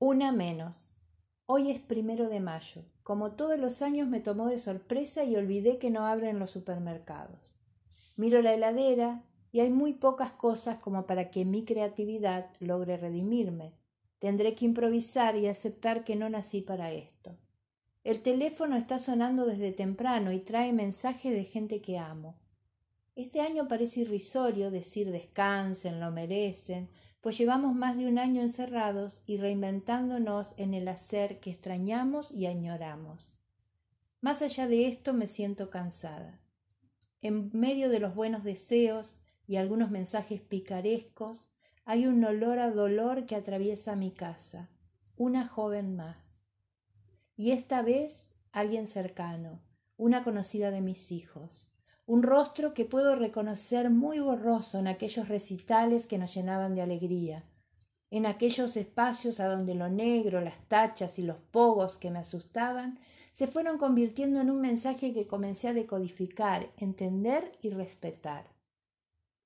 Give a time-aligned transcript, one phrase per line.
[0.00, 0.98] Una menos.
[1.46, 2.84] Hoy es primero de mayo.
[3.02, 7.56] Como todos los años me tomó de sorpresa y olvidé que no abren los supermercados.
[8.16, 13.72] Miro la heladera y hay muy pocas cosas como para que mi creatividad logre redimirme.
[14.20, 17.36] Tendré que improvisar y aceptar que no nací para esto.
[18.04, 22.36] El teléfono está sonando desde temprano y trae mensajes de gente que amo.
[23.16, 26.88] Este año parece irrisorio decir descansen, lo merecen,
[27.20, 32.46] pues llevamos más de un año encerrados y reinventándonos en el hacer que extrañamos y
[32.46, 33.36] añoramos.
[34.20, 36.40] Más allá de esto me siento cansada.
[37.20, 41.48] En medio de los buenos deseos y algunos mensajes picarescos,
[41.84, 44.70] hay un olor a dolor que atraviesa mi casa.
[45.16, 46.42] Una joven más.
[47.36, 49.62] Y esta vez alguien cercano,
[49.96, 51.68] una conocida de mis hijos
[52.08, 57.44] un rostro que puedo reconocer muy borroso en aquellos recitales que nos llenaban de alegría,
[58.10, 62.98] en aquellos espacios a donde lo negro, las tachas y los pogos que me asustaban
[63.30, 68.46] se fueron convirtiendo en un mensaje que comencé a decodificar, entender y respetar.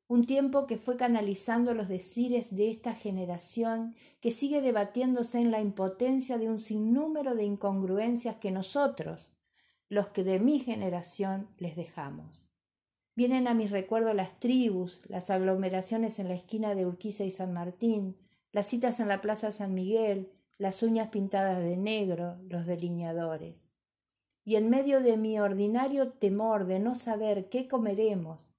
[0.06, 5.60] Un tiempo que fue canalizando los decires de esta generación que sigue debatiéndose en la
[5.60, 9.32] impotencia de un sinnúmero de incongruencias que nosotros,
[9.88, 12.51] los que de mi generación, les dejamos.
[13.14, 17.52] Vienen a mis recuerdos las tribus, las aglomeraciones en la esquina de Urquiza y San
[17.52, 18.16] Martín,
[18.52, 23.72] las citas en la Plaza San Miguel, las uñas pintadas de negro, los delineadores.
[24.44, 28.54] Y en medio de mi ordinario temor de no saber qué comeremos,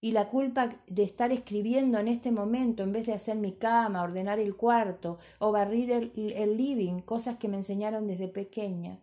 [0.00, 4.02] y la culpa de estar escribiendo en este momento en vez de hacer mi cama,
[4.02, 9.00] ordenar el cuarto o barrir el, el living, cosas que me enseñaron desde pequeña.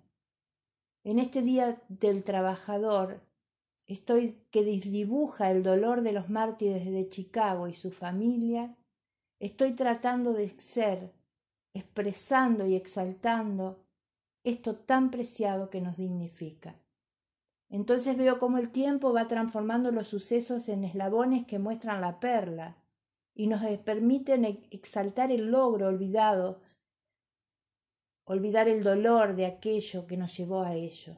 [1.04, 3.22] En este día del trabajador
[3.86, 8.78] Estoy que dibuja el dolor de los mártires de Chicago y sus familias.
[9.40, 11.14] Estoy tratando de ser,
[11.74, 13.84] expresando y exaltando
[14.44, 16.80] esto tan preciado que nos dignifica.
[17.70, 22.78] Entonces veo cómo el tiempo va transformando los sucesos en eslabones que muestran la perla
[23.34, 26.62] y nos permiten exaltar el logro olvidado,
[28.26, 31.18] olvidar el dolor de aquello que nos llevó a ello.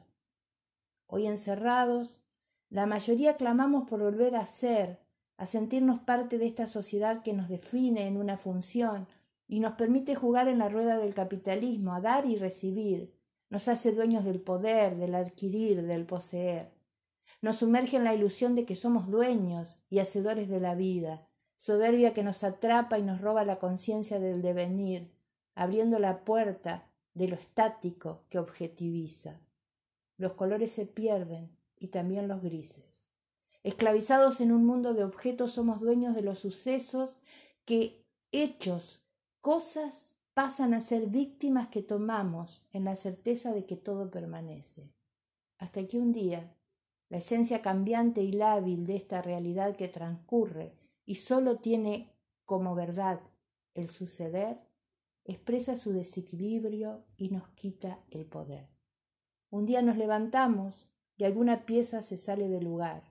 [1.06, 2.22] Hoy encerrados,
[2.68, 5.00] la mayoría clamamos por volver a ser,
[5.36, 9.06] a sentirnos parte de esta sociedad que nos define en una función
[9.46, 13.14] y nos permite jugar en la rueda del capitalismo, a dar y recibir,
[13.48, 16.72] nos hace dueños del poder, del adquirir, del poseer.
[17.42, 22.12] Nos sumerge en la ilusión de que somos dueños y hacedores de la vida, soberbia
[22.12, 25.12] que nos atrapa y nos roba la conciencia del devenir,
[25.54, 29.40] abriendo la puerta de lo estático que objetiviza.
[30.16, 33.10] Los colores se pierden, y también los grises.
[33.62, 37.18] Esclavizados en un mundo de objetos somos dueños de los sucesos
[37.64, 39.02] que, hechos,
[39.40, 44.92] cosas, pasan a ser víctimas que tomamos en la certeza de que todo permanece.
[45.58, 46.54] Hasta que un día,
[47.08, 52.12] la esencia cambiante y lábil de esta realidad que transcurre y sólo tiene
[52.44, 53.20] como verdad
[53.74, 54.60] el suceder,
[55.24, 58.68] expresa su desequilibrio y nos quita el poder.
[59.50, 63.02] Un día nos levantamos y alguna pieza se sale del lugar.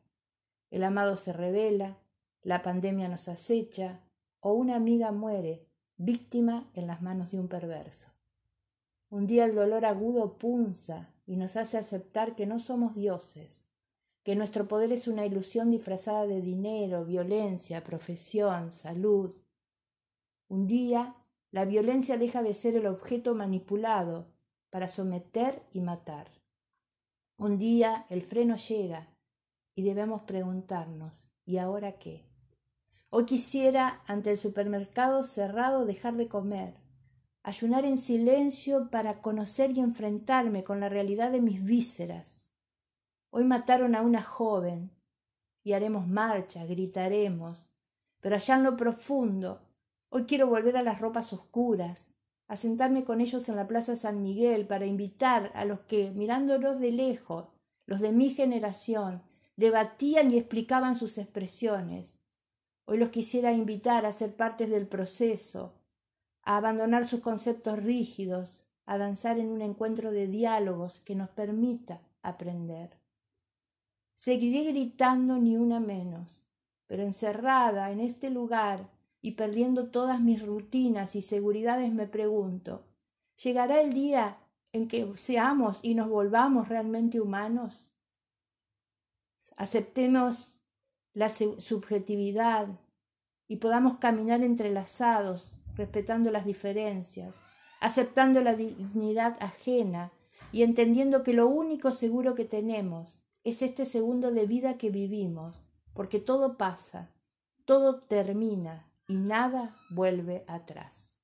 [0.69, 1.97] El amado se revela,
[2.41, 4.01] la pandemia nos acecha
[4.39, 5.67] o una amiga muere,
[5.97, 8.09] víctima en las manos de un perverso.
[9.09, 13.65] Un día el dolor agudo punza y nos hace aceptar que no somos dioses,
[14.23, 19.33] que nuestro poder es una ilusión disfrazada de dinero, violencia, profesión, salud.
[20.47, 21.15] Un día
[21.51, 24.27] la violencia deja de ser el objeto manipulado
[24.69, 26.29] para someter y matar.
[27.37, 29.13] Un día el freno llega
[29.75, 32.25] y debemos preguntarnos, ¿y ahora qué?
[33.09, 36.79] Hoy quisiera, ante el supermercado cerrado, dejar de comer,
[37.43, 42.53] ayunar en silencio para conocer y enfrentarme con la realidad de mis vísceras.
[43.31, 44.91] Hoy mataron a una joven
[45.61, 47.69] y haremos marcha, gritaremos,
[48.21, 49.61] pero allá en lo profundo,
[50.07, 52.14] hoy quiero volver a las ropas oscuras,
[52.47, 56.79] a sentarme con ellos en la Plaza San Miguel para invitar a los que, mirándolos
[56.79, 57.47] de lejos,
[57.85, 59.23] los de mi generación,
[59.55, 62.15] debatían y explicaban sus expresiones.
[62.85, 65.73] Hoy los quisiera invitar a ser partes del proceso,
[66.43, 72.01] a abandonar sus conceptos rígidos, a danzar en un encuentro de diálogos que nos permita
[72.21, 72.99] aprender.
[74.13, 76.45] Seguiré gritando ni una menos,
[76.85, 78.94] pero encerrada en este lugar
[79.25, 82.85] y perdiendo todas mis rutinas y seguridades me pregunto,
[83.43, 84.37] ¿llegará el día
[84.71, 87.89] en que seamos y nos volvamos realmente humanos?
[89.57, 90.59] Aceptemos
[91.13, 92.67] la subjetividad
[93.47, 97.39] y podamos caminar entrelazados, respetando las diferencias,
[97.81, 100.11] aceptando la dignidad ajena
[100.51, 105.63] y entendiendo que lo único seguro que tenemos es este segundo de vida que vivimos,
[105.95, 107.09] porque todo pasa,
[107.65, 111.14] todo termina y nada vuelve atrás.